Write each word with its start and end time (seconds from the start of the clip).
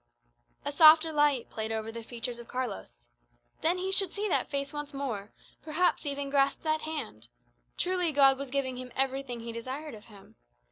A 0.65 0.71
softer 0.71 1.13
light 1.13 1.51
played 1.51 1.71
over 1.71 1.91
the 1.91 2.01
features 2.01 2.39
of 2.39 2.47
Carlos. 2.47 3.05
Then 3.61 3.77
he 3.77 3.91
should 3.91 4.11
see 4.11 4.27
that 4.29 4.49
face 4.49 4.73
once 4.73 4.95
more 4.95 5.31
perhaps 5.61 6.07
even 6.07 6.31
grasp 6.31 6.61
that 6.63 6.81
hand! 6.81 7.27
Truly 7.77 8.11
God 8.11 8.39
was 8.39 8.49
giving 8.49 8.77
him 8.77 8.91
everything 8.95 9.41
he 9.41 9.51
desired 9.51 9.93
of 9.93 10.05
him. 10.05 10.37